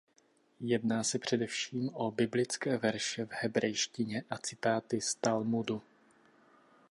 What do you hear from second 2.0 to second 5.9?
biblické verše v hebrejštině a citáty z Talmudu.